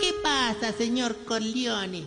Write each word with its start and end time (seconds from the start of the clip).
¿qué 0.00 0.12
pasa, 0.22 0.72
señor 0.72 1.16
Corleone? 1.24 2.04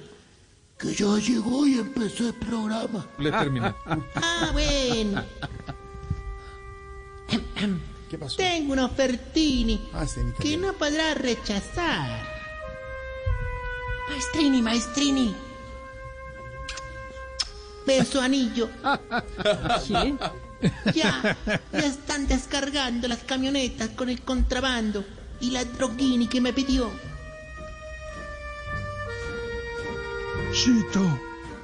Que 0.77 0.93
ya 0.93 1.17
llegó 1.17 1.65
y 1.67 1.77
empezó 1.79 2.27
el 2.27 2.33
programa. 2.35 3.05
Le 3.17 3.31
terminé. 3.31 3.73
Ah, 4.15 4.49
bueno. 4.53 5.23
¿Qué 8.09 8.17
pasó? 8.17 8.37
Tengo 8.37 8.73
un 8.73 8.79
ofertini 8.79 9.79
Ah, 9.93 10.05
que 10.39 10.57
no 10.57 10.73
podrá 10.73 11.13
rechazar. 11.13 12.25
Maestrini, 14.09 14.61
maestrini. 14.61 15.35
Beso 17.85 18.21
anillo. 18.21 18.69
Ya, 20.93 21.37
ya 21.71 21.79
están 21.79 22.27
descargando 22.27 23.07
las 23.07 23.19
camionetas 23.19 23.89
con 23.89 24.09
el 24.09 24.21
contrabando 24.21 25.03
y 25.39 25.51
la 25.51 25.63
droguini 25.65 26.27
que 26.27 26.41
me 26.41 26.51
pidió. 26.53 26.89
Cito, 30.59 31.17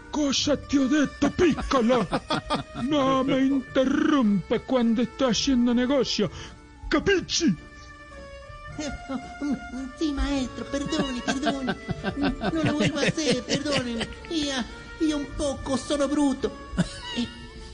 cosa 0.10 0.56
ti 0.56 0.78
ho 0.78 0.88
detto 0.88 1.30
piccolo? 1.30 2.08
No 2.84 3.26
me 3.26 3.42
interrumpe 3.42 4.62
cuando 4.62 5.04
sto 5.04 5.28
haciendo 5.28 5.74
negocio. 5.74 6.32
Capisci? 6.88 7.54
Sí, 10.00 10.14
maestro, 10.14 10.66
perdone, 10.66 11.22
perdone. 11.22 11.76
No 12.54 12.64
lo 12.64 12.74
vuelvo 12.74 13.00
a 13.00 13.02
hacer, 13.02 13.44
perdónenme. 13.44 14.08
Ya, 14.30 14.66
yo 15.02 15.18
un 15.18 15.26
poco 15.26 15.76
sono 15.76 16.08
bruto. 16.08 16.52
Eh, 17.18 17.28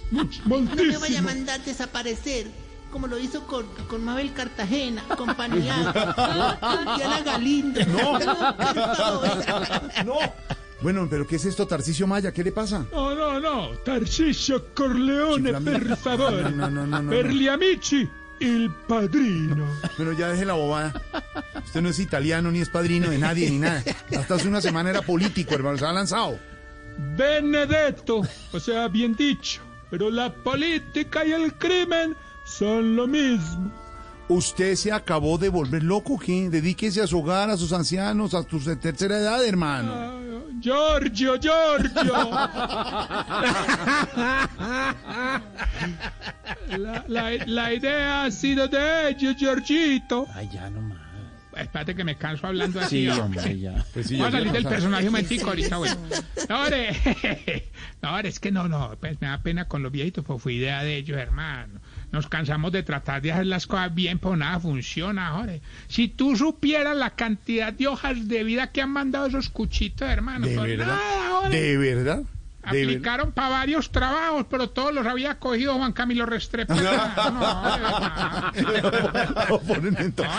no 0.09 0.27
me 0.59 0.97
vaya 0.97 1.19
a 1.19 1.21
mandar 1.21 1.61
desaparecer, 1.61 2.47
como 2.91 3.05
lo 3.05 3.19
hizo 3.19 3.45
con, 3.45 3.67
con 3.87 4.03
Mabel 4.03 4.33
Cartagena, 4.33 5.03
con 5.15 5.35
Paniagua, 5.35 6.57
con 6.59 6.95
Diana 6.95 7.19
Galindo. 7.21 7.85
No, 7.85 8.19
favor. 8.95 10.33
Bueno, 10.81 11.07
pero 11.09 11.27
¿qué 11.27 11.35
es 11.35 11.45
esto, 11.45 11.67
Tarcisio 11.67 12.07
Maya? 12.07 12.31
¿Qué 12.31 12.43
le 12.43 12.51
pasa? 12.51 12.85
No, 12.91 13.13
no, 13.13 13.39
no. 13.39 13.69
Tarcisio 13.85 14.73
Corleone, 14.73 15.53
per 15.61 15.95
favore. 15.95 16.43
No, 16.51 16.69
no, 16.69 16.87
no, 16.87 17.01
no, 17.01 17.09
per 17.09 17.27
no. 17.27 17.31
gli 17.31 17.47
amici, 17.47 18.09
il 18.39 18.71
padrino. 18.87 19.67
Bueno, 19.97 20.13
ya 20.13 20.29
deje 20.29 20.45
la 20.45 20.53
bobada. 20.53 20.93
Usted 21.63 21.81
no 21.81 21.89
es 21.89 21.99
italiano, 21.99 22.51
ni 22.51 22.61
es 22.61 22.69
padrino 22.69 23.09
de 23.09 23.19
nadie, 23.19 23.49
ni 23.51 23.59
nada. 23.59 23.83
Hasta 24.17 24.35
hace 24.35 24.47
una 24.47 24.61
semana 24.61 24.89
era 24.89 25.03
político, 25.03 25.53
hermano. 25.53 25.77
Se 25.77 25.85
ha 25.85 25.93
lanzado. 25.93 26.39
Benedetto, 27.15 28.21
o 28.51 28.59
sea, 28.59 28.87
bien 28.87 29.15
dicho. 29.15 29.61
Pero 29.91 30.09
la 30.09 30.33
política 30.33 31.25
y 31.25 31.31
el 31.31 31.53
crimen 31.53 32.15
son 32.45 32.95
lo 32.95 33.07
mismo. 33.07 33.71
¿Usted 34.29 34.75
se 34.75 34.91
acabó 34.91 35.37
de 35.37 35.49
volver 35.49 35.83
loco? 35.83 36.17
¿Qué? 36.17 36.49
Dedíquese 36.49 37.01
a 37.01 37.07
su 37.07 37.19
hogar, 37.19 37.49
a 37.49 37.57
sus 37.57 37.73
ancianos, 37.73 38.33
a 38.33 38.43
su 38.43 38.59
tercera 38.77 39.17
edad, 39.17 39.45
hermano. 39.45 40.30
Giorgio, 40.61 41.37
Giorgio. 41.37 42.13
La, 46.77 47.03
la- 47.07 47.45
la 47.45 47.73
idea 47.73 48.23
ha 48.23 48.31
sido 48.31 48.67
de 48.67 49.09
ellos, 49.09 49.35
Giorgito. 49.35 50.27
Ay, 50.33 50.49
ya 50.53 50.69
nomás. 50.69 50.90
Espérate 51.61 51.95
que 51.95 52.03
me 52.03 52.15
canso 52.15 52.47
hablando 52.47 52.79
así. 52.79 53.03
Sí, 53.03 53.07
hombre. 53.09 53.39
hombre, 53.39 53.59
ya. 53.59 53.85
Pues 53.93 54.07
sí, 54.07 54.17
Voy 54.17 54.27
a 54.27 54.31
salir 54.31 54.51
del 54.51 54.65
personaje 54.65 55.05
un 55.05 55.11
momentico 55.11 55.49
ahorita, 55.49 55.77
bueno. 55.77 55.97
No, 56.49 56.63
ore. 56.63 57.63
No, 58.01 58.17
es 58.17 58.39
que 58.39 58.51
no, 58.51 58.67
no, 58.67 58.97
pues 58.99 59.21
me 59.21 59.27
da 59.27 59.43
pena 59.43 59.67
con 59.67 59.83
los 59.83 59.91
viejitos, 59.91 60.25
pues 60.25 60.41
fue 60.41 60.53
idea 60.53 60.83
de 60.83 60.97
ellos, 60.97 61.19
hermano. 61.19 61.79
Nos 62.11 62.27
cansamos 62.27 62.71
de 62.71 62.81
tratar 62.81 63.21
de 63.21 63.31
hacer 63.31 63.45
las 63.45 63.67
cosas 63.67 63.93
bien, 63.93 64.17
pero 64.17 64.35
nada 64.35 64.59
funciona, 64.59 65.37
ore. 65.37 65.61
Si 65.87 66.07
tú 66.07 66.35
supieras 66.35 66.97
la 66.97 67.11
cantidad 67.11 67.71
de 67.71 67.87
hojas 67.87 68.27
de 68.27 68.43
vida 68.43 68.71
que 68.71 68.81
han 68.81 68.89
mandado 68.89 69.27
esos 69.27 69.49
cuchitos, 69.49 70.09
hermano. 70.09 70.47
¿De 70.47 70.55
pues 70.55 70.77
verdad? 70.77 70.87
nada. 70.87 71.49
¿De 71.49 71.77
verdad? 71.77 72.23
Aplicaron 72.63 73.31
para 73.31 73.49
varios 73.49 73.91
trabajos, 73.91 74.45
pero 74.49 74.69
todos 74.69 74.93
los 74.93 75.05
había 75.05 75.39
cogido 75.39 75.75
Juan 75.75 75.93
Camilo 75.93 76.25
Restrepo. 76.25 76.73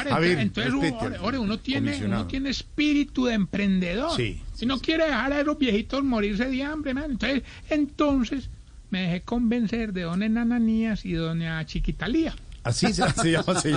No, 0.03 0.23
entonces, 0.23 0.73
uno, 0.73 1.59
tiene, 1.59 2.05
uno 2.05 2.27
tiene 2.27 2.51
espíritu 2.51 3.27
de 3.27 3.35
emprendedor. 3.35 4.17
Sí, 4.17 4.43
y 4.61 4.67
no 4.67 4.79
quiere 4.79 5.07
dejar 5.07 5.33
a 5.33 5.41
esos 5.41 5.59
viejitos 5.59 6.05
morirse 6.05 6.47
de 6.47 6.63
hambre, 6.63 6.95
man. 6.95 7.11
Entonces, 7.13 7.43
entonces 7.69 8.51
me 8.91 9.03
dejé 9.03 9.23
convencer 9.23 9.93
de 9.93 10.03
don 10.03 10.23
Enananías 10.23 11.05
y 11.05 11.15
doña 11.15 11.65
Chiquitalía 11.67 12.35
Así 12.65 12.93
se, 12.93 13.03
se 13.11 13.33
llama, 13.33 13.61
se. 13.61 13.71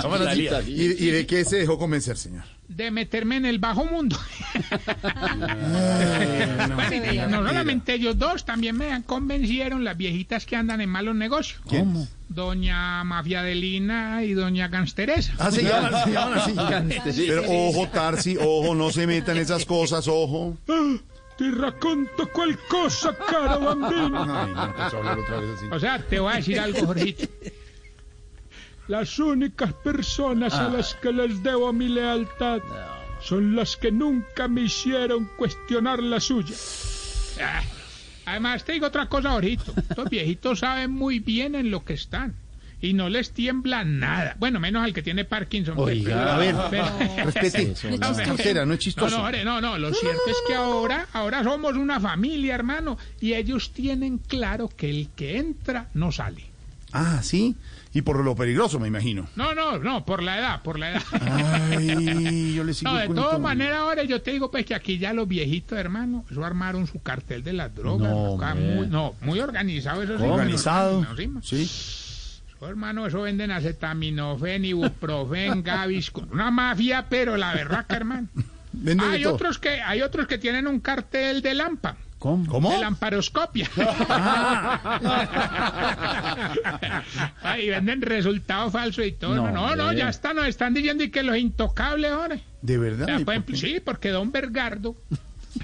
¿Y, 0.68 1.06
y 1.08 1.12
de 1.12 1.26
qué 1.26 1.44
se 1.44 1.58
dejó 1.58 1.78
convencer, 1.78 2.18
señor? 2.18 2.44
De 2.68 2.92
meterme 2.92 3.38
en 3.38 3.46
el 3.46 3.60
bajo 3.60 3.86
mundo. 3.86 4.18
no. 5.38 6.76
Bueno, 6.76 7.28
no 7.30 7.48
solamente 7.48 7.94
ellos 7.94 8.18
dos, 8.18 8.46
también 8.46 8.78
me 8.78 9.04
convencieron 9.04 9.84
las 9.84 9.98
viejitas 9.98 10.46
que 10.46 10.56
andan 10.56 10.82
en 10.82 10.90
malos 10.90 11.16
negocios. 11.16 11.62
¿Quién? 11.68 12.08
Doña 12.28 13.04
Mafiadelina 13.04 14.24
y 14.24 14.34
doña 14.34 14.68
Gansteresa. 14.68 15.34
Ah, 15.38 15.52
se 15.52 15.64
llaman, 15.64 15.94
se 16.04 16.12
llaman 16.12 16.92
así. 17.06 17.26
Pero 17.28 17.44
ojo, 17.48 17.88
Tarsi, 17.90 18.38
ojo, 18.38 18.74
no 18.74 18.92
se 18.92 19.06
metan 19.06 19.38
esas 19.38 19.66
cosas, 19.66 20.08
ojo. 20.08 20.58
Ah, 20.68 20.96
Ti 21.38 21.52
racconto 21.52 22.32
qualcosa, 22.32 23.14
caro 23.30 23.60
bambino. 23.60 24.26
No 24.26 24.74
vez 25.42 25.50
así. 25.58 25.66
O 25.70 25.80
sea, 25.80 26.00
te 26.00 26.20
voy 26.20 26.34
a 26.34 26.36
decir 26.38 26.60
algo, 26.60 26.86
Jorgito. 26.86 27.28
Las 28.88 29.18
únicas 29.18 29.74
personas 29.74 30.54
a 30.54 30.70
las 30.70 30.94
que 30.96 31.12
les 31.12 31.42
debo 31.42 31.74
mi 31.74 31.88
lealtad 31.88 32.60
son 33.22 33.56
las 33.56 33.76
que 33.78 33.92
nunca 33.92 34.48
me 34.48 34.62
hicieron 34.62 35.26
cuestionar 35.38 36.04
la 36.04 36.20
suya. 36.20 36.56
Ah, 37.42 37.64
Además, 38.26 38.64
te 38.64 38.74
digo 38.74 38.88
otra 38.88 39.08
cosa, 39.08 39.32
Jorgito. 39.32 39.74
Estos 39.78 40.10
viejitos 40.10 40.60
saben 40.60 40.92
muy 40.92 41.20
bien 41.20 41.56
en 41.56 41.72
lo 41.72 41.84
que 41.84 41.94
están. 41.94 42.36
Y 42.82 42.94
no 42.94 43.10
les 43.10 43.32
tiembla 43.32 43.84
nada. 43.84 44.36
Bueno, 44.38 44.60
menos 44.60 44.84
al 44.84 44.94
que 44.94 45.02
tiene 45.02 45.26
Parkinson. 45.26 45.76
Oiga. 45.78 46.36
A 46.36 46.38
ver, 46.38 46.56
pero- 46.70 46.86
respete. 47.26 47.72
Es 47.72 47.84
no. 47.84 47.90
no 47.98 48.36
es 48.36 48.68
no, 48.68 48.76
chistoso. 48.76 49.18
no, 49.18 49.24
ore, 49.24 49.44
no, 49.44 49.62
no, 49.62 49.78
lo 49.78 49.94
cierto 49.94 50.22
es 50.28 50.38
que 50.48 50.54
ahora, 50.54 51.08
ahora 51.14 51.44
somos 51.44 51.76
una 51.76 52.00
familia, 52.00 52.54
hermano, 52.54 52.98
y 53.22 53.34
ellos 53.34 53.72
tienen 53.72 54.18
claro 54.20 54.70
que 54.70 54.90
el 54.90 55.10
que 55.16 55.38
entra 55.38 55.90
no 55.94 56.12
sale. 56.12 56.55
Ah, 56.98 57.22
sí. 57.22 57.58
Y 57.94 58.02
por 58.04 58.24
lo 58.24 58.36
peligroso, 58.36 58.80
me 58.80 58.88
imagino. 58.88 59.28
No, 59.36 59.54
no, 59.54 59.78
no, 59.80 60.06
por 60.06 60.24
la 60.24 60.40
edad, 60.40 60.62
por 60.64 60.80
la 60.80 60.92
edad. 60.92 61.04
Ay, 61.12 62.54
yo 62.54 62.64
le 62.64 62.74
sigo 62.74 62.92
No, 62.92 62.98
de 62.98 63.08
todas 63.10 63.40
maneras, 63.40 63.80
ahora 63.80 64.04
yo 64.04 64.22
te 64.22 64.32
digo 64.32 64.50
pues 64.50 64.66
que 64.66 64.76
aquí 64.76 64.98
ya 64.98 65.14
los 65.14 65.28
viejitos, 65.28 65.78
hermano, 65.78 66.24
eso 66.32 66.46
armaron 66.46 66.88
su 66.88 67.02
cartel 67.02 67.44
de 67.44 67.52
las 67.52 67.76
drogas. 67.76 68.10
No, 68.10 68.36
acá 68.36 68.56
muy, 68.56 68.88
no, 68.88 69.14
muy 69.22 69.42
organizado 69.42 70.04
eso 70.04 70.18
sí. 70.18 70.24
Organizado. 70.24 71.06
sí. 71.42 71.64
Eso, 71.64 72.70
hermano, 72.70 73.08
eso 73.08 73.22
venden 73.22 73.52
acetaminofén, 73.52 74.64
ibuprofen, 74.64 75.62
gavisco. 75.64 76.26
Una 76.32 76.52
mafia, 76.52 77.08
pero 77.10 77.36
la 77.36 77.54
verdad 77.54 77.86
que, 77.86 77.96
hermano. 77.96 78.30
Venden 78.72 79.10
Hay 79.10 79.26
otros 79.26 79.58
que, 79.58 79.82
hay 79.82 80.02
otros 80.02 80.28
que 80.28 80.38
tienen 80.38 80.68
un 80.68 80.80
cartel 80.80 81.42
de 81.42 81.54
lampa. 81.54 81.98
¿Cómo? 82.26 82.44
¿Cómo? 82.48 82.72
De 82.72 82.80
lamparoscopia. 82.80 83.70
Ay, 87.44 87.70
venden 87.70 88.02
resultados 88.02 88.74
falsos 88.74 89.06
y 89.06 89.12
todo. 89.12 89.36
No, 89.36 89.52
No, 89.52 89.76
no, 89.76 89.94
ya 89.94 90.10
está, 90.10 90.34
nos 90.34 90.48
están 90.48 90.74
diciendo 90.74 91.04
y 91.04 91.12
que 91.12 91.22
los 91.22 91.38
intocables, 91.38 92.12
ahora. 92.12 92.40
¿De 92.64 92.80
O 92.80 92.82
verdad? 92.82 93.22
sí, 93.54 93.80
porque 93.80 94.10
don 94.10 94.32
Bergardo 94.32 94.96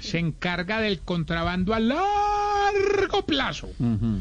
se 0.00 0.20
encarga 0.20 0.80
del 0.80 1.00
contrabando 1.00 1.74
a 1.74 1.80
larga 1.80 2.04
largo 2.96 3.24
plazo. 3.26 3.68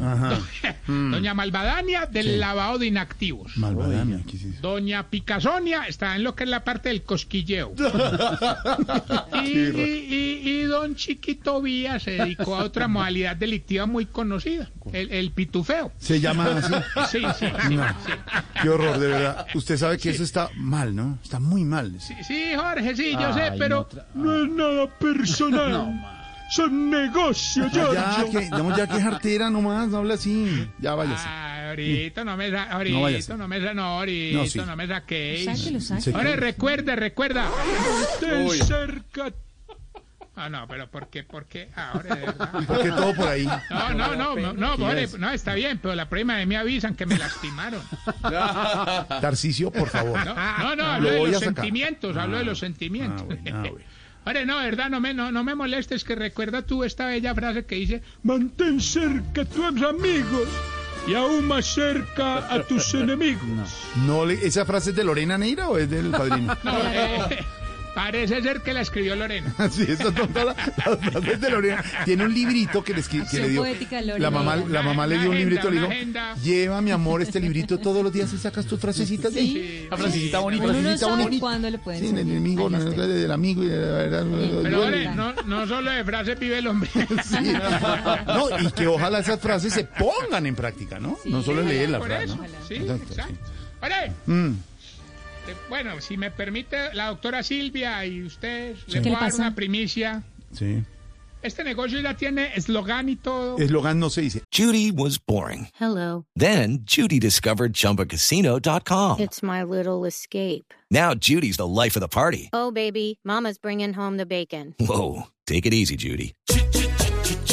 Ajá. 0.01 0.39
Doña 0.88 1.33
Malvadania 1.33 2.06
del 2.06 2.39
lavado 2.39 2.77
de 2.77 2.88
inactivos. 2.88 3.57
Malvadania, 3.57 4.19
¿qué 4.30 4.38
es 4.38 4.44
eso? 4.44 4.62
Doña 4.62 5.09
Picasonia 5.09 5.83
está 5.88 6.15
en 6.15 6.24
lo 6.24 6.36
que 6.36 6.44
es 6.45 6.50
la 6.50 6.63
parte 6.63 6.89
del 6.89 7.03
cosquilleo. 7.03 7.74
y, 9.44 9.48
y- 9.48 10.07
y- 10.09 10.50
y 10.51 10.63
don 10.63 10.95
Chiquito 10.95 11.62
Vía 11.62 12.00
se 12.00 12.12
dedicó 12.12 12.56
a 12.56 12.63
otra 12.63 12.88
modalidad 12.88 13.36
delictiva 13.36 13.86
muy 13.86 14.06
conocida, 14.06 14.69
el, 14.94 15.12
el 15.12 15.31
pitufeo. 15.31 15.92
Se 15.98 16.19
llama 16.19 16.45
así. 16.95 17.19
Sí, 17.19 17.25
sí, 17.39 17.45
sí. 17.68 17.75
No. 17.75 17.88
sí. 18.06 18.12
Qué 18.62 18.69
horror, 18.69 18.98
de 19.00 19.07
verdad. 19.07 19.48
Usted 19.53 19.77
sabe 19.77 19.98
que 19.98 20.09
eso 20.12 20.24
está 20.24 20.50
mal, 20.56 20.95
¿no? 20.95 21.18
Está 21.24 21.39
muy 21.39 21.63
mal. 21.63 22.00
Sí, 22.00 22.13
sí, 22.27 22.51
Jorge, 22.56 22.95
sí, 22.95 23.13
yo 23.19 23.33
sé, 23.33 23.53
pero 23.57 23.88
no 24.15 24.44
es 24.44 24.50
nada 24.51 24.88
personal. 25.00 26.20
Son 26.51 26.89
negocios, 26.89 27.71
Ya, 27.71 27.88
ya, 27.94 28.25
que, 28.30 28.50
ya 28.77 28.88
que 28.88 28.98
es 28.98 29.06
artera 29.06 29.50
nomás, 29.50 29.88
no 29.88 29.98
habla 30.00 30.15
así. 30.15 30.68
Ya 30.80 30.95
váyase. 30.95 31.24
Ah, 31.25 31.69
ahorita 31.69 32.25
no 32.25 32.36
me 32.36 32.51
sa- 32.51 32.63
ahorita 32.71 33.38
No 33.38 33.48
me 33.48 33.62
sa- 33.62 33.74
no, 33.74 33.83
ahorita 33.83 34.65
No, 34.65 34.75
me. 34.75 34.88
Sáquelo, 34.88 35.80
sáquelo. 35.80 36.01
Se- 36.01 36.13
Ahora 36.13 36.36
recuerda, 36.36 36.95
recuerda. 36.98 37.50
Ten 38.19 38.50
cerca. 38.50 39.31
Ah, 40.36 40.50
no, 40.50 40.68
pero 40.68 40.89
¿por 40.89 41.07
qué? 41.09 41.24
¿Por 41.24 41.45
qué? 41.45 41.69
Ahora 41.75 42.15
de 42.15 42.21
verdad. 42.25 42.51
Porque 42.68 42.89
todo 42.89 43.13
por 43.15 43.27
ahí. 43.27 43.45
No, 43.69 43.94
no, 43.94 44.15
no, 44.15 44.36
no, 44.53 44.77
no, 45.18 45.31
está 45.31 45.53
bien, 45.53 45.80
pero 45.81 45.94
la 45.95 46.09
prima 46.09 46.36
de 46.38 46.45
mí 46.45 46.56
avisan 46.56 46.95
que 46.95 47.06
me 47.06 47.18
lastimaron. 47.18 47.81
Tarcicio, 49.21 49.71
por 49.71 49.88
favor. 49.89 50.19
No, 50.25 50.33
no, 50.36 50.75
no, 50.75 50.75
Lo 50.75 50.86
hablo 50.86 51.09
de 51.12 51.31
los 51.31 51.39
sentimientos, 51.39 52.18
hablo 52.18 52.38
de 52.39 52.44
los 52.44 52.59
sentimientos. 52.59 53.21
Ah, 53.30 53.36
bueno, 53.42 53.57
ah, 53.57 53.69
bueno. 53.71 53.86
Ahora, 54.23 54.45
no, 54.45 54.57
verdad, 54.57 54.89
no 54.89 55.00
me, 55.00 55.13
no, 55.13 55.31
no 55.31 55.44
me 55.44 55.56
molestes, 55.56 56.03
que 56.03 56.15
recuerda 56.15 56.62
tú 56.62 56.83
esta 56.83 57.07
bella 57.07 57.33
frase 57.33 57.65
que 57.65 57.75
dice, 57.75 58.03
mantén 58.23 58.79
cerca 58.79 59.41
a 59.41 59.45
tus 59.45 59.81
amigos 59.81 60.47
y 61.07 61.15
aún 61.15 61.47
más 61.47 61.65
cerca 61.65 62.53
a 62.53 62.62
tus 62.63 62.94
enemigos. 63.03 63.81
No 64.06 64.25
le, 64.25 64.35
¿Esa 64.45 64.65
frase 64.65 64.91
es 64.91 64.95
de 64.95 65.03
Lorena 65.03 65.38
Neira 65.38 65.69
o 65.69 65.77
es 65.77 65.89
del 65.89 66.12
padrino? 66.12 66.56
No, 66.63 66.77
eh, 66.77 67.39
parece 67.95 68.41
ser 68.41 68.61
que 68.61 68.73
la 68.73 68.81
escribió 68.81 69.15
Lorena. 69.15 69.53
Sí, 69.71 69.85
esa 69.88 70.11
tonta 70.13 70.45
la, 70.45 70.55
la 70.55 70.97
frase 70.97 71.33
es 71.33 71.41
de 71.41 71.49
Lorena. 71.49 71.83
Tiene 72.05 72.25
un 72.25 72.33
librito 72.33 72.83
que 72.83 72.93
le, 72.93 73.01
escri- 73.01 73.29
que 73.29 73.39
le 73.39 73.49
dio. 73.49 73.61
poética 73.61 73.97
de 73.97 74.05
Lorena. 74.07 74.19
La 74.23 74.31
mamá, 74.31 74.55
la 74.55 74.81
mamá 74.81 75.07
le 75.07 75.17
dio 75.19 75.29
un 75.29 75.38
librito 75.38 75.67
y 75.69 75.71
le 75.71 75.79
dijo: 75.79 75.91
agenda. 75.91 76.35
Lleva, 76.35 76.81
mi 76.81 76.91
amor, 76.91 77.21
este 77.21 77.39
librito 77.39 77.77
todos 77.77 78.03
los 78.03 78.11
días 78.13 78.31
y 78.33 78.38
sacas 78.38 78.65
tus 78.65 78.79
frasecitas 78.79 79.33
de 79.33 79.39
ahí. 79.39 79.51
Sí, 79.51 79.88
La 79.89 79.97
frasecita 79.97 80.39
bonita. 80.39 80.63
Uno 80.63 80.73
no 80.73 80.79
Frasecita 80.81 81.09
sabe 81.09 81.23
bonita. 81.23 81.41
cuándo 81.41 81.69
le 81.69 81.77
pueden 81.79 82.01
Sí, 82.01 82.07
en 82.09 82.17
el 82.17 82.29
enemigo, 82.29 82.69
las 82.69 82.83
tengo. 82.85 83.07
del 83.07 83.31
amigo 83.31 83.63
y 83.63 83.67
de 83.67 83.77
la 83.77 83.91
verdad. 83.97 84.25
Pero. 84.63 84.81
Jorge, 84.83 85.09
no, 85.15 85.33
no 85.45 85.67
solo 85.67 85.91
de 85.91 86.03
frase 86.03 86.35
vive 86.35 86.57
el 86.59 86.67
hombre. 86.67 86.89
Sí. 87.23 87.53
No, 88.25 88.59
y 88.59 88.71
que 88.71 88.88
ojalá 88.88 89.19
esas 89.19 89.39
frases 89.39 89.73
se 89.73 89.83
pongan 89.85 90.45
en 90.45 90.55
práctica, 90.55 90.99
¿no? 90.99 91.17
No 91.25 91.41
solo 91.43 91.61
leer 91.61 91.89
la 91.89 92.01
frase, 92.01 92.25
eso, 92.25 92.35
¿no? 92.38 92.43
sí, 92.67 92.75
Exacto. 92.75 93.33
Ore, 93.81 94.11
Mm. 94.27 94.51
Eh, 95.47 95.55
bueno, 95.69 95.99
si 96.01 96.17
me 96.17 96.31
permite 96.31 96.93
la 96.93 97.07
doctora 97.07 97.43
Silvia 97.43 98.05
y 98.05 98.23
usted, 98.23 98.75
le 98.88 98.93
¿Qué 98.93 98.99
voy 98.99 99.09
le 99.11 99.15
a 99.15 99.19
dar 99.19 99.33
una 99.35 99.55
primicia. 99.55 100.23
Sí. 100.51 100.83
Este 101.41 101.63
negocio 101.63 101.99
ya 101.99 102.15
tiene 102.15 102.55
eslogan 102.55 103.09
y 103.09 103.15
todo. 103.15 103.57
Eslogan 103.57 103.99
no 103.99 104.11
se 104.11 104.21
dice. 104.21 104.43
Judy 104.55 104.91
was 104.91 105.17
boring. 105.17 105.69
Hello. 105.79 106.25
Then 106.35 106.83
Judy 106.85 107.19
discovered 107.19 107.73
ChumbaCasino.com. 107.73 109.19
It's 109.19 109.41
my 109.41 109.63
little 109.63 110.05
escape. 110.05 110.71
Now 110.91 111.15
Judy's 111.15 111.57
the 111.57 111.65
life 111.67 111.95
of 111.95 112.01
the 112.01 112.07
party. 112.07 112.49
Oh, 112.53 112.69
baby, 112.71 113.17
Mama's 113.23 113.57
bringing 113.57 113.93
home 113.93 114.17
the 114.17 114.25
bacon. 114.27 114.75
Whoa, 114.79 115.23
take 115.47 115.65
it 115.65 115.73
easy, 115.73 115.95
Judy. 115.95 116.33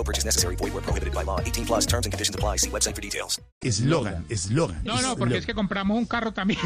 No 0.00 0.04
purchase 0.04 0.24
necessary. 0.24 0.56
Void 0.56 0.72
where 0.72 0.80
prohibited 0.82 1.12
by 1.12 1.22
law. 1.24 1.40
18 1.44 1.66
plus 1.66 1.84
terms 1.84 2.06
and 2.06 2.12
conditions 2.12 2.34
apply. 2.34 2.56
See 2.56 2.70
website 2.70 2.94
for 2.94 3.02
details. 3.02 3.38
Eslogan, 3.62 4.24
eslogan. 4.30 4.82
No, 4.82 4.98
no, 5.02 5.14
porque 5.14 5.36
es 5.36 5.44
que 5.44 5.52
compramos 5.52 5.98
un 5.98 6.06
carro 6.06 6.32
también. 6.32 6.58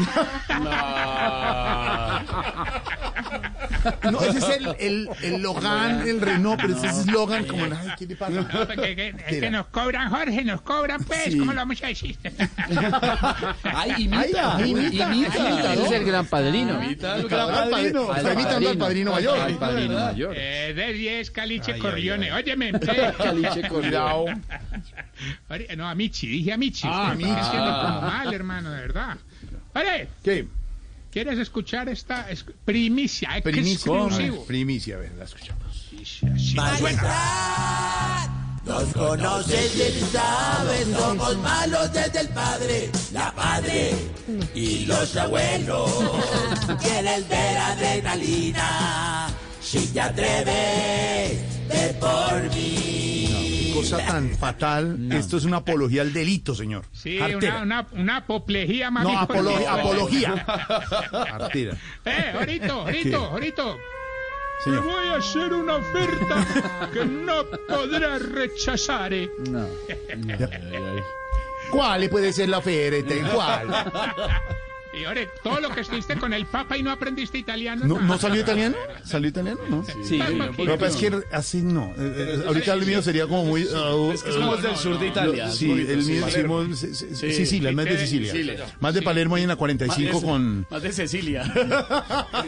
No, 4.11 4.19
ese 4.21 4.37
es 4.39 4.49
el, 4.49 4.67
el, 4.79 5.09
el 5.21 5.41
Logan, 5.41 6.07
el 6.07 6.19
Renault, 6.21 6.59
pero 6.61 6.75
ese 6.75 6.87
es 6.87 6.97
eslogan 6.99 7.45
como, 7.45 7.65
ay, 7.65 7.89
¿qué 7.99 8.05
le 8.07 8.15
pasa? 8.15 8.47
Porque 8.67 8.95
que- 8.95 9.15
es 9.27 9.39
que 9.39 9.49
nos 9.51 9.67
cobran, 9.67 10.09
Jorge, 10.09 10.43
nos 10.43 10.61
cobran, 10.61 11.03
pues, 11.03 11.25
Sí. 11.25 11.37
¿cómo 11.37 11.51
lo 11.53 11.57
vamos 11.59 11.83
a 11.83 11.87
decir? 11.87 12.17
Ay, 13.63 13.93
imita. 14.05 14.55
Ay, 14.57 14.71
imita. 14.71 15.13
imita. 15.13 15.73
Ese 15.73 15.85
es 15.85 15.91
el 15.91 16.05
gran 16.05 16.25
padrino. 16.25 16.81
Imita 16.83 17.17
El 17.17 17.25
padrino, 17.27 18.15
está 18.15 18.33
imitando 18.33 18.69
al 18.69 18.77
padrino 18.77 19.11
mayor. 19.11 19.39
Al 19.39 19.57
padrino 19.57 19.99
mayor. 19.99 20.33
Eh, 20.37 20.73
de 20.75 20.93
10, 20.93 21.31
Caliche 21.31 21.77
Corleone. 21.77 22.31
Óyeme, 22.31 22.69
eh, 22.69 23.13
Caliche 23.25 23.67
Cuidado. 23.69 24.25
No, 25.77 25.87
a 25.87 25.95
Michi, 25.95 26.27
dije 26.27 26.53
a 26.53 26.57
Michi. 26.57 26.87
Ah, 26.89 27.09
me 27.09 27.15
Michi. 27.17 27.29
está 27.29 27.41
haciendo 27.47 27.81
como 27.81 28.01
mal, 28.01 28.33
hermano, 28.33 28.71
de 28.71 28.81
verdad. 28.81 29.17
Ore, 29.73 30.07
¿Qué? 30.23 30.47
¿quieres 31.11 31.39
escuchar 31.39 31.87
esta 31.89 32.29
es- 32.29 32.45
primicia, 32.65 33.29
Primicia. 33.43 33.91
A 33.91 33.95
ver, 33.95 34.03
exclusivo? 34.13 34.45
primicia, 34.45 34.95
a 34.95 34.99
ver, 34.99 35.13
la 35.17 35.23
escuchamos. 35.25 35.63
Así 36.33 36.55
suena. 36.77 38.31
Nos 38.65 38.83
conoces 38.93 39.75
bien 39.75 39.93
sabes, 40.11 40.87
somos 40.97 41.37
malos 41.37 41.93
desde 41.93 42.21
el 42.21 42.29
padre, 42.29 42.89
la 43.13 43.31
padre 43.33 43.91
y 44.55 44.85
los 44.87 45.15
abuelos. 45.15 45.89
Quieres 46.81 47.29
ver 47.29 47.57
adrenalina, 47.59 49.27
si 49.61 49.85
te 49.87 50.01
atreves, 50.01 51.39
ve 51.69 51.95
por 51.99 52.55
mí. 52.55 53.04
Cosa 53.91 54.05
tan 54.05 54.29
fatal. 54.37 55.11
Esto 55.11 55.37
es 55.37 55.45
una 55.45 55.57
apología 55.57 56.01
al 56.01 56.11
delito, 56.13 56.53
señor. 56.55 56.85
Sí, 56.91 57.17
una, 57.19 57.61
una, 57.61 57.87
una 57.93 58.17
apoplejía 58.17 58.89
más 58.91 59.03
No, 59.03 59.17
apología. 59.19 60.33
Artera. 61.31 61.75
Eh, 62.05 62.33
ahorito, 62.37 62.73
ahorito, 62.81 63.17
ahorito. 63.25 63.77
Te 64.63 64.71
Señor. 64.71 64.85
voy 64.85 65.07
a 65.09 65.15
hacer 65.17 65.53
una 65.53 65.75
oferta 65.75 66.89
que 66.93 67.05
no 67.05 67.43
podrás 67.67 68.21
rechazar. 68.29 69.13
eh. 69.13 69.29
No. 69.49 69.65
¿Cuál 71.71 72.09
puede 72.09 72.31
ser 72.33 72.49
la 72.49 72.59
oferta? 72.59 73.13
¿Cuál? 73.33 73.67
Y 74.99 75.03
ahora, 75.05 75.21
todo 75.43 75.59
lo 75.59 75.69
que 75.69 75.81
estuviste 75.81 76.15
con 76.15 76.33
el 76.33 76.45
Papa 76.45 76.77
y 76.77 76.83
no 76.83 76.91
aprendiste 76.91 77.37
italiano. 77.37 77.85
¿No, 77.85 77.99
¿no 77.99 78.17
salió 78.17 78.41
italiano? 78.41 78.75
¿Salió 79.03 79.29
italiano? 79.29 79.59
No. 79.69 79.83
Sí, 80.03 80.17
Lo 80.57 80.77
que 80.77 80.85
es 80.85 80.95
que 80.95 81.11
así 81.31 81.61
no. 81.61 81.93
Eh, 81.97 82.39
eh, 82.39 82.43
ahorita 82.47 82.73
el 82.73 82.85
mío 82.85 83.01
sería 83.01 83.23
como 83.27 83.45
muy. 83.45 83.63
uh, 83.65 84.11
Es 84.11 84.23
que 84.23 84.31
somos 84.31 84.61
del 84.63 84.75
sur 84.77 84.97
de 84.99 85.07
Italia. 85.07 85.49
Sí, 85.51 85.69
el 85.71 86.03
mío 86.03 86.25
sí. 86.27 86.35
decimos 86.35 86.79
sí, 86.79 86.95
sí, 86.95 87.15
sí, 87.15 87.33
Sicilia, 87.33 87.71
más 87.71 87.85
de 87.85 87.97
Sicilia. 87.97 88.65
Más 88.79 88.93
de 88.93 89.01
Palermo 89.01 89.35
ahí 89.35 89.43
en 89.43 89.49
la 89.49 89.55
45 89.55 90.21
con. 90.21 90.65
Más 90.69 90.81
de 90.81 90.91
Cecilia. 90.91 91.43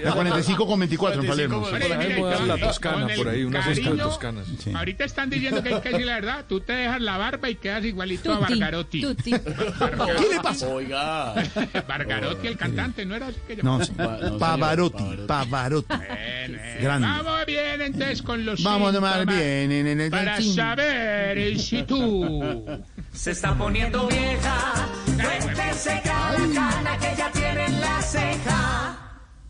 La 0.03 0.11
45 0.13 0.67
con 0.67 0.79
24 0.79 1.21
en 1.21 1.27
45 1.27 1.69
Palermo. 1.71 2.29
la 2.29 2.47
con- 2.57 2.59
Toscana, 2.67 3.07
por 3.15 3.27
ahí, 3.29 3.43
una 3.43 3.63
cesta 3.63 3.81
de 3.81 3.85
cariño, 3.97 4.03
Toscanas. 4.09 4.47
Ahorita 4.73 5.03
están 5.05 5.29
diciendo 5.29 5.61
que 5.63 5.73
hay 5.73 5.81
que 5.81 5.89
decir 5.89 6.05
la 6.05 6.15
verdad. 6.15 6.45
Tú 6.47 6.59
te 6.61 6.73
dejas 6.73 7.01
la 7.01 7.17
barba 7.17 7.49
y 7.49 7.55
quedas 7.55 7.83
igualito 7.85 8.31
a 8.33 8.39
Bargarotti. 8.39 9.01
¿Qué 9.23 9.31
le 9.31 10.41
pasa? 10.41 10.67
Oiga. 10.67 11.33
Bargarotti, 11.87 12.36
el 12.43 12.57
cantante, 12.57 13.05
¿no 13.05 13.15
era 13.15 13.27
así 13.27 13.37
que 13.47 13.55
No, 13.57 13.79
llamaba? 13.79 13.85
sí. 13.85 13.91
no, 13.97 14.17
señor, 14.19 14.39
Pavarotti, 14.39 15.03
Pavarotti. 15.27 15.87
Pavarotti. 15.87 15.95
Bien, 15.97 16.59
eh. 16.61 16.79
Grande. 16.81 17.07
Vamos 17.07 17.45
bien 17.47 17.81
entonces 17.81 18.21
con 18.21 18.45
los 18.45 18.63
Vamos 18.63 18.91
síntomas 18.91 19.25
bien 19.25 19.71
en 19.71 20.01
el 20.01 20.11
Para 20.11 20.41
saber 20.41 21.59
si 21.59 21.83
tú... 21.83 22.65
Se 23.13 23.31
está 23.31 23.55
poniendo 23.55 24.07
vieja, 24.07 24.87
cuéntese 25.15 26.01
cada 26.03 26.35
cana 26.53 26.97
que 26.99 27.15
ya 27.17 27.31
tiene 27.31 27.65
en 27.65 27.81
la 27.81 28.01
ceja. 28.01 28.97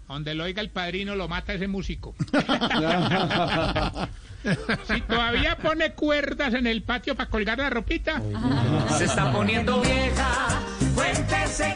Donde 0.07 0.33
lo 0.35 0.45
oiga 0.45 0.61
el 0.61 0.69
padrino 0.69 1.15
lo 1.15 1.27
mata 1.27 1.53
ese 1.53 1.67
músico. 1.67 2.15
si 4.87 5.01
todavía 5.01 5.57
pone 5.57 5.91
cuerdas 5.93 6.53
en 6.53 6.67
el 6.67 6.83
patio 6.83 7.15
para 7.15 7.29
colgar 7.29 7.57
la 7.57 7.69
ropita, 7.69 8.21
Se 8.97 9.03
está 9.05 9.31
poniendo 9.33 9.81
vieja, 9.81 10.47
cuéntese 10.95 11.75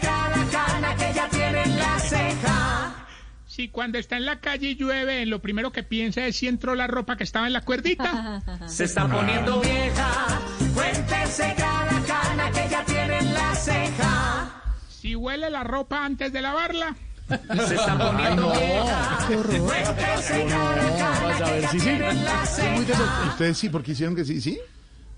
si 3.51 3.67
cuando 3.67 3.97
está 3.97 4.15
en 4.15 4.25
la 4.25 4.39
calle 4.39 4.69
y 4.69 4.75
llueve, 4.75 5.25
lo 5.25 5.39
primero 5.39 5.73
que 5.73 5.83
piensa 5.83 6.25
es 6.25 6.37
si 6.37 6.47
entró 6.47 6.73
la 6.73 6.87
ropa 6.87 7.17
que 7.17 7.25
estaba 7.25 7.47
en 7.47 7.53
la 7.53 7.59
cuerdita. 7.59 8.41
Se 8.67 8.85
está 8.85 9.05
poniendo 9.09 9.59
vieja, 9.59 10.39
cuéntese 10.73 11.53
cada 11.57 12.01
cana 12.07 12.49
que 12.49 12.69
ya 12.69 12.85
tiene 12.85 13.17
en 13.17 13.33
la 13.33 13.53
ceja. 13.55 14.63
si 14.89 15.17
huele 15.17 15.49
la 15.49 15.65
ropa 15.65 16.05
antes 16.05 16.31
de 16.31 16.41
lavarla. 16.41 16.95
Se 17.27 17.75
está 17.75 17.97
poniendo 18.11 18.51
vieja, 18.51 19.27
cuéntese 19.27 20.45
cada 20.47 20.97
cana 20.97 21.37
que 21.37 21.51
ver 21.51 21.61
ya 21.61 21.71
si 21.71 21.79
sí. 21.79 21.85
tiene 21.85 22.09
en 22.09 22.23
la 22.23 22.45
ceja. 22.45 23.27
¿Ustedes 23.27 23.57
sí? 23.57 23.67
porque 23.67 23.91
hicieron 23.91 24.15
que 24.15 24.23
sí? 24.23 24.39
¿Sí? 24.39 24.57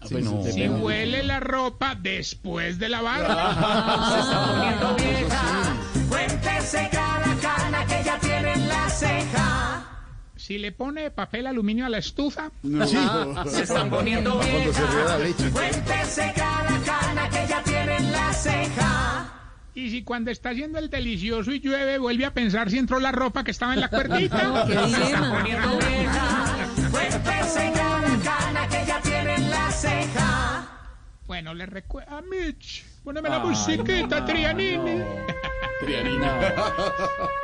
Sí, 0.07 0.15
no. 0.15 0.43
Si 0.43 0.67
huele 0.67 1.21
la 1.21 1.39
ropa 1.39 1.95
después 1.95 2.79
de 2.79 2.89
lavarla. 2.89 3.35
Ah. 3.55 4.17
Cuéntese 6.09 6.89
cada 6.91 7.02
ceja. 8.93 9.83
Si 10.35 10.57
le 10.57 10.71
pone 10.71 11.11
papel 11.11 11.47
aluminio 11.47 11.85
a 11.85 11.89
la 11.89 11.97
estufa. 11.99 12.51
Sí. 12.61 12.97
Se 13.47 13.63
están 13.63 13.89
poniendo 13.89 14.41
se 14.41 15.19
leche. 15.19 15.49
Cuéntese 15.51 16.33
cada 16.35 16.79
cana 16.85 17.29
que 17.29 17.47
ya 17.47 17.63
tiene 17.63 17.97
en 17.97 18.11
la 18.11 18.33
ceja. 18.33 19.33
Y 19.75 19.89
si 19.89 20.03
cuando 20.03 20.31
está 20.31 20.49
haciendo 20.49 20.77
el 20.79 20.89
delicioso 20.89 21.51
y 21.51 21.59
llueve, 21.59 21.97
vuelve 21.97 22.25
a 22.25 22.33
pensar 22.33 22.69
si 22.69 22.77
entró 22.77 22.99
la 22.99 23.11
ropa 23.11 23.43
que 23.43 23.51
estaba 23.51 23.73
en 23.73 23.81
la 23.81 23.87
cuerdita. 23.87 24.65
¡Qué 24.67 24.75
dilema! 24.75 25.43
Cuéntese 26.91 27.71
cada 27.73 28.17
cana 28.23 28.67
que 28.67 28.85
ya 28.85 29.01
tiene 29.01 29.35
en 29.35 29.49
la 29.49 29.71
ceja. 29.71 30.67
Bueno, 31.25 31.53
le 31.53 31.65
recuerdo 31.65 32.17
a 32.17 32.21
Mitch. 32.21 32.85
Poneme 33.03 33.29
la 33.29 33.39
musiquita, 33.39 34.23
Trianini. 34.25 35.01
Trianina. 35.79 36.53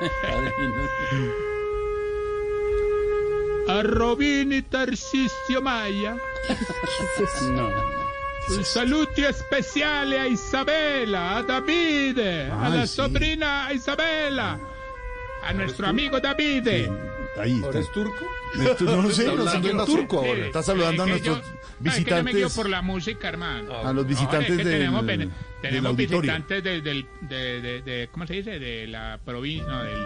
A 3.68 3.82
Robin 3.82 4.52
y 4.52 4.62
Tarcisio 4.62 5.60
Maya. 5.62 6.16
No. 7.50 7.68
Un 8.56 8.64
saluto 8.64 9.20
speciale 9.30 10.18
a 10.18 10.26
Isabela, 10.26 11.36
a 11.36 11.42
Davide, 11.42 12.50
a 12.50 12.70
la 12.70 12.86
sí. 12.86 12.96
sobrina 12.96 13.68
Isabela, 13.74 14.58
a 15.42 15.52
nuestro 15.52 15.86
amigo 15.86 16.18
Davide. 16.18 16.90
Ahí 17.38 17.56
está. 17.56 17.68
¿Eres 17.68 17.92
turco? 17.92 18.24
Esto 18.58 18.84
no 18.84 19.02
lo 19.02 19.10
sé, 19.10 19.26
no 19.26 19.44
sé 19.46 19.56
hablando 19.58 19.84
pasó. 19.84 19.96
turco 19.98 20.18
ahora. 20.20 20.46
Está 20.46 20.62
saludando 20.62 21.02
a 21.02 21.06
nuestros 21.06 21.36
yo- 21.36 21.42
ay, 21.44 21.52
que 22.04 22.10
yo 22.10 22.16
me 22.24 22.32
guío 22.32 22.46
visitantes, 22.46 22.56
por 22.56 22.70
la 22.70 22.80
música, 22.80 23.28
hermano. 23.28 23.86
a 23.86 23.92
los 23.92 24.06
visitantes 24.06 24.48
No, 24.48 24.54
es 24.56 24.62
que 24.62 24.68
del, 25.18 25.30
tenemos, 25.62 25.96
visitantes 25.96 26.62
de, 26.62 26.80
del, 26.80 27.06
de, 27.22 27.60
de- 27.60 27.82
de- 27.82 28.08
¿cómo 28.12 28.26
se 28.26 28.34
dice? 28.34 28.58
De 28.58 28.86
la 28.86 29.18
provincia, 29.24 29.66
no, 29.68 29.82
del, 29.84 29.98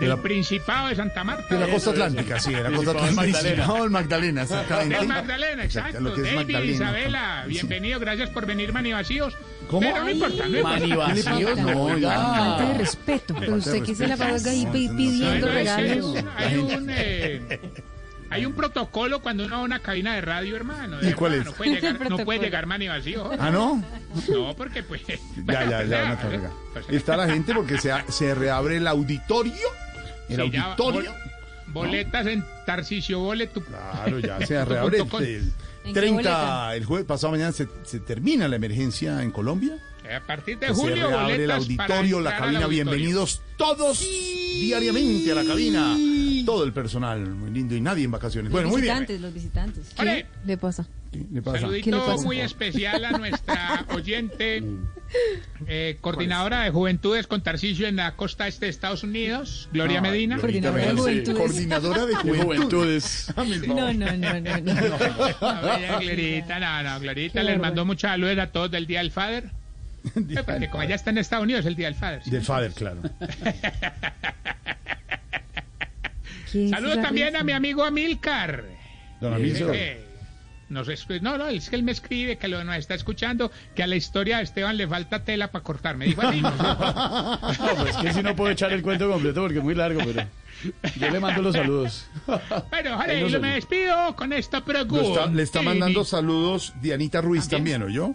del 0.00 0.08
la- 0.08 0.16
Principado 0.22 0.88
de 0.88 0.96
Santa 0.96 1.24
Marta. 1.24 1.54
De 1.54 1.60
la 1.66 1.72
costa 1.72 1.90
atlántica, 1.90 2.40
sí, 2.40 2.52
de 2.52 2.62
la 2.62 2.70
costa 2.70 2.90
atlántica. 2.92 3.38
Principado 3.40 3.82
del 3.82 3.90
Magdalena, 3.90 4.42
exactamente. 4.42 4.96
Del 4.98 5.08
Magdalena, 5.08 5.64
exacto. 5.64 5.98
es 5.98 6.22
David, 6.22 6.34
Magdalena. 6.36 6.72
Isabela, 6.72 7.44
bienvenido, 7.46 8.00
gracias 8.00 8.30
por 8.30 8.46
venir, 8.46 8.72
manivacíos. 8.72 9.34
¿Cómo? 9.68 9.80
Pero 9.80 10.04
no 10.04 10.10
importa, 10.10 10.46
no 10.48 10.56
importa. 10.58 10.78
Manivacíos, 10.80 11.58
no, 11.58 11.88
Falta 11.88 12.68
de 12.68 12.78
respeto. 12.78 13.34
De 13.34 13.50
Usted 13.50 13.82
que 13.82 13.94
se 13.94 14.06
la 14.08 14.16
pasa 14.16 14.50
ahí 14.50 14.64
No, 14.66 14.72
pi- 14.72 14.86
no, 14.86 14.92
no, 14.92 14.96
pidiendo 14.98 15.46
regalos. 15.48 16.16
Hay 16.36 16.56
un, 16.56 16.86
eh, 16.90 17.60
hay 18.30 18.46
un 18.46 18.52
protocolo 18.54 19.20
cuando 19.22 19.44
uno 19.44 19.56
va 19.56 19.60
a 19.62 19.64
una 19.64 19.78
cabina 19.80 20.14
de 20.14 20.20
radio, 20.20 20.56
hermano. 20.56 20.98
de 20.98 21.10
¿Y 21.10 21.12
cuál 21.14 21.34
es? 21.34 21.44
No 21.44 21.52
puede 21.52 21.70
llegar, 21.80 22.10
no 22.10 22.18
puede 22.18 22.40
llegar 22.40 22.66
mani 22.66 22.88
vacío. 22.88 23.30
Ah, 23.38 23.50
¿no? 23.50 23.82
No, 24.28 24.54
porque 24.56 24.82
pues... 24.82 25.02
Ya, 25.06 25.14
ya, 25.46 25.76
pues, 25.78 25.88
ya, 25.90 26.16
cargar. 26.18 26.50
pues, 26.72 26.86
Está 26.90 27.16
la 27.16 27.28
gente 27.28 27.54
porque 27.54 27.78
se, 27.78 27.92
ha- 27.92 28.04
se 28.10 28.34
reabre 28.34 28.76
el 28.78 28.86
auditorio. 28.86 29.52
El 30.28 30.36
sí, 30.42 30.50
ya, 30.50 30.62
auditorio. 30.64 31.12
bol- 31.12 31.72
boletas 31.72 32.26
en 32.26 32.44
Tarcisio 32.66 33.20
Boleto. 33.20 33.60
Claro, 33.62 34.18
ya 34.18 34.38
se 34.46 34.64
reabre 34.64 34.98
el, 34.98 35.06
el 35.24 35.52
¿En 35.84 35.92
qué 35.92 36.00
30, 36.00 36.14
boleta? 36.14 36.76
el 36.76 36.84
jueves 36.86 37.06
pasado 37.06 37.32
mañana 37.32 37.52
se, 37.52 37.68
se 37.84 38.00
termina 38.00 38.48
la 38.48 38.56
emergencia 38.56 39.22
en 39.22 39.30
Colombia. 39.30 39.76
A 40.04 40.20
partir 40.20 40.58
de 40.58 40.66
Que 40.66 40.74
se 40.74 40.80
julio, 40.80 41.08
reabre 41.08 41.44
el 41.44 41.50
auditorio, 41.50 42.20
la 42.20 42.30
cabina. 42.36 42.64
auditorio. 42.64 42.68
Bienvenidos 42.68 43.40
todos 43.56 44.00
diariamente 44.00 45.32
a 45.32 45.34
la 45.34 45.44
cabina. 45.44 45.94
Todo 46.44 46.64
el 46.64 46.72
personal, 46.72 47.20
muy 47.34 47.50
lindo 47.50 47.74
y 47.74 47.80
nadie 47.80 48.04
en 48.04 48.10
vacaciones. 48.10 48.50
Bueno, 48.52 48.66
los 48.68 48.72
muy 48.72 48.82
bien. 48.82 48.94
visitantes, 48.94 49.20
los 49.20 49.34
visitantes. 49.34 49.86
¿Qué 49.96 50.26
le 50.46 50.56
pasa? 50.56 50.86
¿Qué 51.12 51.24
le 51.32 51.42
pasa? 51.42 51.58
¿Qué 51.58 51.60
le 51.64 51.66
Saludito 51.68 52.06
pasa? 52.06 52.24
muy 52.24 52.40
especial 52.40 53.04
a 53.04 53.12
nuestra 53.12 53.86
oyente, 53.94 54.62
eh, 55.66 55.96
coordinadora 56.00 56.62
de 56.62 56.70
Juventudes 56.70 57.26
con 57.26 57.42
Tarcisio 57.42 57.86
en 57.86 57.96
la 57.96 58.16
costa 58.16 58.48
este 58.48 58.66
de 58.66 58.70
Estados 58.70 59.02
Unidos, 59.04 59.68
Gloria 59.72 60.00
Medina. 60.00 60.38
Coordinadora 60.38 60.84
de 60.86 60.92
juventudes. 60.94 61.38
Coordinadora 61.38 62.06
de 62.06 62.06
De 62.14 62.16
juventud. 62.16 62.44
juventudes. 62.44 63.32
No, 63.36 63.92
no, 63.92 63.92
no, 63.92 64.40
no, 64.40 64.60
no. 64.60 64.74
No, 65.40 66.00
Glorita, 66.00 66.58
no, 66.58 66.82
no, 66.82 67.00
Glorita 67.00 67.42
les 67.42 67.58
mandó 67.60 67.84
muchos 67.84 68.08
saludos 68.10 68.38
a 68.38 68.48
todos 68.48 68.70
del 68.70 68.86
Día 68.86 68.98
del 69.00 69.10
Father. 69.12 69.50
Eh, 70.16 70.42
Porque 70.44 70.68
como 70.68 70.82
ella 70.82 70.96
está 70.96 71.10
en 71.10 71.18
Estados 71.18 71.44
Unidos, 71.44 71.60
es 71.60 71.66
el 71.66 71.76
Día 71.76 71.86
del 71.86 71.94
Father. 71.94 72.22
¿sí? 72.24 72.30
Del 72.30 72.42
Fader, 72.42 72.72
claro. 72.72 73.00
¿Quién 76.54 76.70
Saludos 76.70 77.02
también 77.02 77.26
risa? 77.28 77.40
a 77.40 77.42
mi 77.42 77.50
amigo 77.50 77.82
Amilcar. 77.84 78.62
Don 79.20 79.34
Amilcar. 79.34 79.74
nos 80.68 80.86
no, 81.20 81.36
no, 81.36 81.48
es 81.48 81.68
que 81.68 81.74
él 81.74 81.82
me 81.82 81.90
escribe 81.90 82.38
que 82.38 82.46
lo 82.46 82.62
nos 82.62 82.76
está 82.76 82.94
escuchando, 82.94 83.50
que 83.74 83.82
a 83.82 83.88
la 83.88 83.96
historia 83.96 84.36
de 84.36 84.44
Esteban 84.44 84.76
le 84.76 84.86
falta 84.86 85.24
tela 85.24 85.50
para 85.50 85.64
cortar. 85.64 85.96
Me 85.96 86.04
dijo 86.06 86.22
así. 86.22 86.40
No, 86.40 87.38
pues 87.80 87.96
que 87.96 88.12
si 88.12 88.22
no 88.22 88.36
puedo 88.36 88.50
echar 88.52 88.72
el 88.72 88.82
cuento 88.82 89.10
completo 89.10 89.42
porque 89.42 89.58
es 89.58 89.64
muy 89.64 89.74
largo, 89.74 90.00
pero 90.04 90.28
yo 90.96 91.10
le 91.10 91.18
mando 91.18 91.42
los 91.42 91.56
saludos. 91.56 92.06
Bueno, 92.70 92.96
Jorge, 92.98 93.28
no 93.28 93.40
me 93.40 93.54
despido 93.54 94.14
con 94.14 94.32
esta 94.32 94.64
pregunta. 94.64 95.22
está- 95.22 95.26
le 95.26 95.42
está 95.42 95.60
mandando 95.62 96.04
saludos 96.04 96.72
Dianita 96.80 97.20
Ruiz 97.20 97.48
también, 97.48 97.82
¿oyó? 97.82 98.14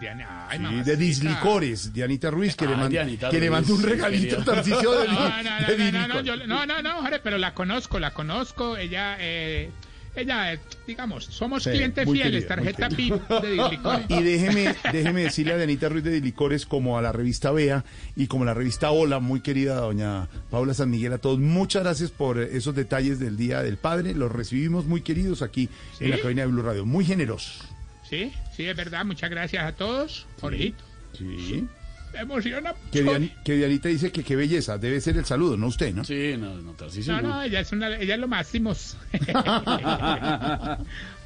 Diana, 0.00 0.48
ay, 0.48 0.58
Sí, 0.58 0.82
de 0.82 0.96
Dislicores, 0.96 1.92
Dianita 1.92 2.30
Ruiz, 2.30 2.56
que, 2.56 2.64
le, 2.66 2.72
manda, 2.72 2.88
Dianita 2.88 3.30
que 3.30 3.36
le 3.40 3.48
Ruiz, 3.48 3.50
mandó 3.52 3.74
un 3.74 3.80
sí, 3.80 3.86
regalito 3.86 4.44
Tarcisio 4.44 4.92
de, 4.92 5.08
No, 5.08 5.14
no, 5.14 5.20
no, 5.20 5.66
de 5.66 5.78
no, 5.78 5.92
no, 5.92 6.08
no, 6.08 6.22
Dislicores. 6.22 6.24
yo- 6.26 6.46
no, 6.46 6.66
no, 6.66 6.82
no, 6.82 7.00
Jorge, 7.02 7.20
pero 7.22 7.38
la 7.38 7.54
conozco, 7.54 7.98
la 8.00 8.12
conozco. 8.12 8.76
Ella, 8.76 9.16
eh, 9.20 9.70
ella, 10.16 10.52
eh, 10.52 10.60
digamos, 10.86 11.24
somos 11.24 11.62
Sí, 11.64 11.70
clientes 11.70 12.04
fieles, 12.10 12.44
querida, 12.44 12.48
tarjeta 12.48 12.88
PIP 12.88 13.14
de 13.40 13.50
Dislicores. 13.52 14.06
Y 14.08 14.22
déjeme, 14.22 14.74
déjeme 14.92 15.22
decirle 15.24 15.52
a 15.54 15.56
Dianita 15.56 15.88
Ruiz 15.88 16.04
de 16.04 16.10
Dislicores, 16.12 16.66
como 16.66 16.98
a 16.98 17.02
la 17.02 17.12
revista 17.12 17.50
Bea 17.52 17.84
y 18.16 18.26
como 18.26 18.42
a 18.42 18.46
la 18.46 18.54
revista 18.54 18.90
Hola, 18.90 19.20
muy 19.20 19.40
querida 19.40 19.76
doña 19.76 20.28
Paula 20.50 20.74
San 20.74 20.90
Miguel, 20.90 21.12
a 21.14 21.18
todos, 21.18 21.38
muchas 21.38 21.82
gracias 21.84 22.10
por 22.10 22.38
esos 22.40 22.74
detalles 22.74 23.18
del 23.20 23.36
Día 23.36 23.62
del 23.62 23.76
Padre. 23.76 24.14
Los 24.14 24.30
recibimos 24.32 24.86
muy 24.86 25.02
queridos 25.02 25.40
aquí 25.42 25.68
en 26.00 26.10
la 26.10 26.18
cabina 26.18 26.42
de 26.42 26.48
Blue 26.48 26.62
Radio, 26.62 26.84
muy 26.84 27.04
generosos. 27.04 27.62
Sí, 28.08 28.32
sí, 28.56 28.66
es 28.68 28.76
verdad. 28.76 29.04
Muchas 29.04 29.30
gracias 29.30 29.64
a 29.64 29.72
todos. 29.72 30.26
Jorgito, 30.40 30.84
Sí. 31.16 31.66
me 32.12 32.20
emociona. 32.20 32.74
Que, 32.92 33.02
mucho. 33.02 33.18
Dian- 33.18 33.32
que 33.44 33.54
Dianita 33.56 33.88
dice 33.88 34.12
que 34.12 34.22
qué 34.22 34.36
belleza, 34.36 34.78
debe 34.78 35.00
ser 35.00 35.16
el 35.16 35.24
saludo, 35.24 35.56
no 35.56 35.66
usted, 35.68 35.92
¿no? 35.94 36.04
Sí, 36.04 36.34
no, 36.38 36.54
no, 36.60 36.72
Tarcisio. 36.72 37.12
No, 37.14 37.22
no. 37.22 37.28
no, 37.30 37.42
ella 37.42 37.60
es, 37.60 37.72
una, 37.72 37.88
ella 37.96 38.14
es 38.14 38.20
lo 38.20 38.28
máximo. 38.28 38.72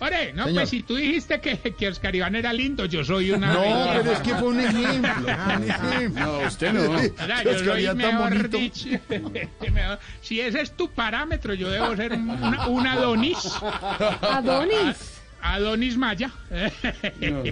Ore, 0.00 0.32
no, 0.32 0.44
Señor. 0.44 0.54
pues 0.62 0.70
si 0.70 0.82
tú 0.84 0.94
dijiste 0.96 1.40
que, 1.40 1.58
que 1.58 1.88
Oscar 1.88 2.14
Iván 2.14 2.36
era 2.36 2.52
lindo, 2.52 2.84
yo 2.84 3.04
soy 3.04 3.32
una. 3.32 3.52
No, 3.52 3.60
pero 3.96 4.12
es 4.12 4.20
que 4.20 4.34
fue 4.36 4.48
un 4.48 4.60
ejemplo, 4.60 5.10
fue 5.44 5.56
un 5.56 5.64
ejemplo. 5.70 6.24
No, 6.26 6.38
usted 6.46 6.72
no. 6.72 6.92
Mira, 6.92 7.38
Es 7.40 7.44
yo 7.44 7.50
que 7.50 7.58
soy 7.58 7.68
había 7.70 7.88
tan 7.88 7.96
mejor 7.98 8.30
bonito. 8.30 8.56
dicho, 8.58 8.88
mejor- 9.72 9.98
si 10.22 10.40
ese 10.40 10.60
es 10.60 10.76
tu 10.76 10.88
parámetro, 10.90 11.54
yo 11.54 11.68
debo 11.70 11.96
ser 11.96 12.12
un, 12.12 12.30
una- 12.30 12.68
un 12.68 12.86
Adonis. 12.86 13.38
Adonis. 14.22 15.17
Adonis 15.42 15.96
Maya. 15.96 16.30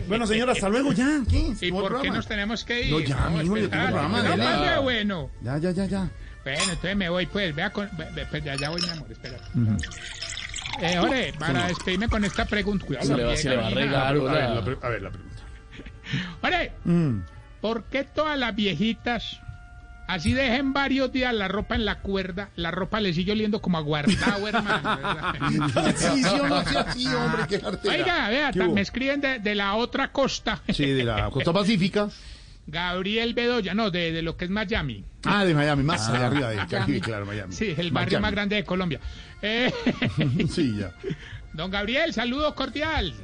Bueno, 0.08 0.26
señora, 0.26 0.52
hasta 0.52 0.68
luego 0.68 0.92
ya. 0.92 1.20
¿Qué? 1.28 1.54
¿Y 1.60 1.70
¿Cómo 1.70 1.82
por 1.82 1.88
qué 1.90 1.94
programa? 1.94 2.16
nos 2.16 2.26
tenemos 2.26 2.64
que 2.64 2.82
ir? 2.82 2.90
No, 2.92 3.00
ya, 3.00 3.28
mismo, 3.30 3.56
yo 3.56 3.68
tengo 3.70 3.84
programa, 3.86 4.22
No, 4.22 4.36
qué 4.74 4.78
bueno. 4.82 5.30
Ya, 5.42 5.58
ya, 5.58 5.70
ya, 5.70 5.84
ya. 5.86 6.10
Bueno, 6.44 6.62
entonces 6.64 6.96
me 6.96 7.08
voy, 7.08 7.26
pues. 7.26 7.54
Vea 7.54 7.70
con, 7.70 7.88
pues, 8.30 8.44
ya, 8.44 8.54
ya 8.56 8.70
voy, 8.70 8.80
mi 8.82 8.88
amor, 8.90 9.10
espera. 9.10 9.36
Eh, 10.80 10.98
Ore, 10.98 11.32
para 11.38 11.68
despedirme 11.68 12.08
con 12.08 12.24
esta 12.24 12.44
pregunta. 12.44 12.84
Cuidado, 12.86 13.06
Se 13.06 13.14
le 13.16 13.24
va, 13.24 13.36
se 13.36 13.48
le 13.50 13.56
va 13.56 13.66
a 13.66 13.70
regar. 13.70 14.06
A 14.06 14.12
ver, 14.12 14.50
la 14.50 14.64
pre- 14.64 14.78
a 14.82 14.88
ver, 14.90 15.02
la 15.02 15.10
pregunta. 15.10 15.42
Ore, 16.42 16.72
Mm. 16.84 17.20
¿por 17.60 17.84
qué 17.84 18.04
todas 18.04 18.38
las 18.38 18.54
viejitas 18.54 19.40
así 20.06 20.32
dejen 20.32 20.72
varios 20.72 21.12
días 21.12 21.34
la 21.34 21.48
ropa 21.48 21.74
en 21.74 21.84
la 21.84 22.00
cuerda? 22.00 22.50
La 22.56 22.70
ropa 22.70 23.00
le 23.00 23.12
sigue 23.12 23.32
oliendo 23.32 23.60
como 23.60 23.78
aguardado, 23.78 24.46
hermano. 24.48 24.96
¿verdad? 24.96 25.94
Sí, 25.96 26.22
sí, 26.22 26.28
o 26.40 26.46
no 26.48 26.64
sea 26.64 26.80
así, 26.82 27.06
hombre, 27.08 27.42
qué 27.48 27.60
cartera. 27.60 27.94
Oiga, 27.94 28.28
vea, 28.28 28.68
me 28.68 28.80
escriben 28.80 29.20
de, 29.20 29.38
de 29.38 29.54
la 29.54 29.74
otra 29.74 30.12
costa. 30.12 30.60
Sí, 30.72 30.86
de 30.86 31.04
la 31.04 31.30
costa 31.30 31.52
pacífica. 31.52 32.08
Gabriel 32.68 33.32
Bedoya, 33.34 33.74
no, 33.74 33.90
de, 33.92 34.10
de 34.10 34.22
lo 34.22 34.36
que 34.36 34.44
es 34.46 34.50
Miami. 34.50 35.04
Ah, 35.24 35.44
de 35.44 35.54
Miami, 35.54 35.84
más 35.84 36.08
allá 36.08 36.26
arriba 36.26 36.50
de 36.50 36.66
Caribe, 36.66 37.00
claro, 37.00 37.24
Miami. 37.24 37.52
Sí, 37.52 37.74
el 37.76 37.92
barrio 37.92 38.18
Miami. 38.18 38.22
más 38.22 38.32
grande 38.32 38.56
de 38.56 38.64
Colombia. 38.64 39.00
Eh, 39.40 39.72
Sí, 40.50 40.76
ya. 40.78 40.92
don 41.52 41.70
Gabriel, 41.70 42.12
saludo 42.12 42.54
cordial. 42.56 43.14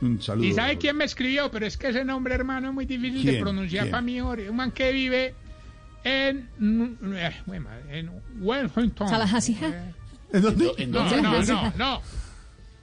Un 0.00 0.22
saludo. 0.22 0.46
¿Y 0.46 0.54
sabe 0.54 0.78
quién 0.78 0.96
me 0.96 1.04
escribió? 1.04 1.50
Pero 1.50 1.66
es 1.66 1.76
que 1.76 1.88
ese 1.88 2.06
nombre, 2.06 2.34
hermano, 2.34 2.68
es 2.68 2.74
muy 2.74 2.86
difícil 2.86 3.22
de 3.22 3.38
pronunciar 3.38 3.84
¿Quién? 3.84 3.90
para 3.90 4.00
mí. 4.02 4.18
Un 4.18 4.56
man 4.56 4.70
que 4.70 4.92
vive 4.92 5.34
en, 6.04 6.48
eh, 7.14 7.36
bueno, 7.46 7.68
en 7.90 8.10
Wellington. 8.40 9.08
Tallahassee. 9.10 9.56
¿En 10.32 10.42
dónde? 10.42 10.72
¿En 10.78 10.90
No, 10.90 10.98
dónde? 11.04 11.22
no, 11.22 11.42
no, 11.42 11.72
no. 11.78 12.02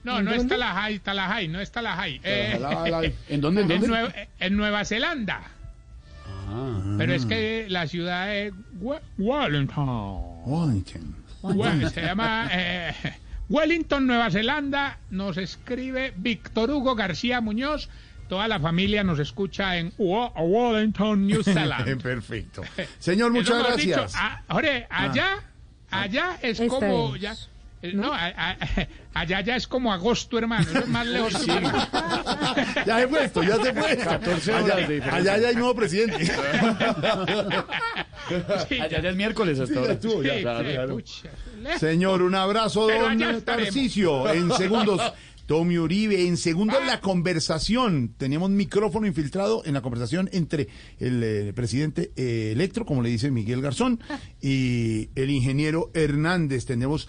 No, 0.04 0.18
¿En 0.20 0.24
no 0.24 0.32
es? 0.32 0.46
Tallahassee, 0.46 0.98
Tallahassee, 1.00 1.48
no 1.48 1.60
es 1.60 1.70
Tallahassee. 1.72 2.20
Eh, 2.22 2.52
¿En 3.28 3.40
dónde? 3.40 3.60
¿En 3.62 3.70
en, 3.72 3.80
dónde? 3.80 3.88
Nue- 3.88 4.28
en 4.38 4.56
Nueva 4.56 4.84
Zelanda. 4.84 5.40
Ah. 6.50 6.94
Pero 6.96 7.12
es 7.14 7.26
que 7.26 7.66
la 7.68 7.86
ciudad 7.86 8.34
es 8.34 8.52
We- 8.80 9.00
Wellington. 9.18 9.88
Wellington. 10.46 11.16
Well, 11.42 11.90
se 11.90 12.02
llama 12.02 12.48
eh, 12.50 12.94
Wellington, 13.48 14.06
Nueva 14.06 14.30
Zelanda, 14.30 14.98
nos 15.10 15.36
escribe 15.36 16.12
Víctor 16.16 16.70
Hugo 16.70 16.94
García 16.94 17.40
Muñoz. 17.40 17.88
Toda 18.28 18.46
la 18.48 18.60
familia 18.60 19.02
nos 19.02 19.18
escucha 19.18 19.76
en 19.78 19.92
Wellington, 19.98 21.26
New 21.26 21.42
Zealand. 21.42 22.02
Perfecto. 22.02 22.62
Señor, 22.98 23.30
Eso 23.30 23.38
muchas 23.54 23.58
gracias. 23.66 24.12
ah, 24.16 24.42
Jorge, 24.48 24.86
allá, 24.90 25.42
allá 25.90 26.36
es 26.42 26.60
Esta 26.60 26.66
como 26.68 27.14
es. 27.14 27.20
ya. 27.22 27.34
eh, 27.82 27.92
No, 27.94 28.12
a- 28.12 28.26
a- 28.26 28.56
allá 29.14 29.40
ya 29.40 29.56
es 29.56 29.66
como 29.66 29.92
agosto, 29.92 30.36
hermano. 30.38 30.62
Eso 30.68 30.78
es 30.80 30.88
más 30.88 31.06
lejos. 31.06 31.46
Ya 32.86 32.98
se 32.98 33.08
fue 33.08 33.24
esto, 33.24 33.42
ya 33.42 33.56
se 33.56 33.72
fue. 33.72 33.96
14 33.96 34.52
horas 34.52 34.64
allá, 34.64 34.74
de 34.76 34.80
diferencia. 34.94 35.14
allá 35.14 35.38
ya 35.38 35.48
hay 35.48 35.54
nuevo 35.56 35.74
presidente. 35.74 36.26
Sí, 38.68 38.78
Allá 38.80 39.00
ya 39.00 39.08
es 39.10 39.16
miércoles 39.16 39.58
hasta 39.60 39.78
ahora. 39.78 39.98
ya. 40.22 40.40
claro. 40.40 40.98
Señor, 41.78 42.22
un 42.22 42.34
abrazo, 42.34 42.86
Pero 42.88 43.04
don. 43.08 43.40
Tarcicio. 43.42 44.28
En 44.32 44.52
segundos, 44.52 45.00
Tommy 45.48 45.78
Uribe. 45.78 46.28
En 46.28 46.36
segundos, 46.36 46.76
la 46.86 47.00
conversación. 47.00 48.14
Tenemos 48.18 48.50
micrófono 48.50 49.06
infiltrado 49.06 49.62
en 49.64 49.72
la 49.72 49.80
conversación 49.80 50.28
entre 50.32 50.68
el 51.00 51.22
eh, 51.24 51.52
presidente 51.54 52.12
eh, 52.16 52.50
electro, 52.52 52.84
como 52.84 53.00
le 53.00 53.08
dice 53.08 53.30
Miguel 53.30 53.62
Garzón, 53.62 53.98
y 54.42 55.08
el 55.14 55.30
ingeniero 55.30 55.90
Hernández. 55.94 56.66
Tenemos 56.66 57.08